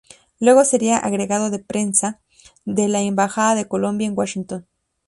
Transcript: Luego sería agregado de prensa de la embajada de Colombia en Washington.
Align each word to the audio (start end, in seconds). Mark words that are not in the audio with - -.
Luego 0.39 0.65
sería 0.65 0.97
agregado 0.97 1.51
de 1.51 1.59
prensa 1.59 2.19
de 2.65 2.87
la 2.87 3.01
embajada 3.01 3.53
de 3.53 3.67
Colombia 3.67 4.07
en 4.07 4.17
Washington. 4.17 4.65